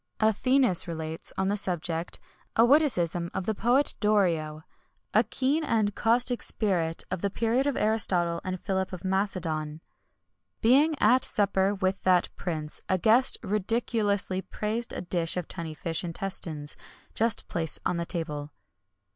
Athenæus 0.19 0.87
relates, 0.87 1.31
on 1.37 1.47
this 1.47 1.61
subject, 1.61 2.19
a 2.55 2.65
witticism 2.65 3.29
of 3.35 3.45
the 3.45 3.53
poet 3.53 3.93
Dorio, 3.99 4.63
a 5.13 5.23
keen 5.23 5.63
and 5.63 5.93
caustic 5.93 6.41
spirit 6.41 7.03
of 7.11 7.21
the 7.21 7.29
period 7.29 7.67
of 7.67 7.77
Aristotle 7.77 8.41
and 8.43 8.59
Philip 8.59 8.93
of 8.93 9.05
Macedon. 9.05 9.79
Being 10.59 10.95
at 10.99 11.23
supper 11.23 11.75
with 11.75 12.01
that 12.01 12.29
prince, 12.35 12.81
a 12.89 12.97
guest 12.97 13.37
ridiculously 13.43 14.41
praised 14.41 14.91
a 14.91 15.01
dish 15.01 15.37
of 15.37 15.47
tunny 15.47 15.75
fish 15.75 16.03
intestines, 16.03 16.75
just 17.13 17.47
placed 17.47 17.79
on 17.85 17.97
the 17.97 18.03
table. 18.07 18.49